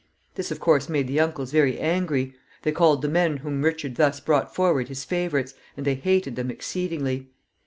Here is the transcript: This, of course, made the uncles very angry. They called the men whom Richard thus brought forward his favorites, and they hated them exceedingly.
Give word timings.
This, 0.33 0.49
of 0.49 0.59
course, 0.59 0.89
made 0.89 1.05
the 1.07 1.19
uncles 1.19 1.51
very 1.51 1.77
angry. 1.77 2.33
They 2.63 2.71
called 2.71 3.03
the 3.03 3.07
men 3.07 3.37
whom 3.37 3.61
Richard 3.61 3.97
thus 3.97 4.19
brought 4.19 4.51
forward 4.55 4.87
his 4.87 5.05
favorites, 5.05 5.53
and 5.77 5.85
they 5.85 5.93
hated 5.93 6.35
them 6.35 6.49
exceedingly. 6.49 7.29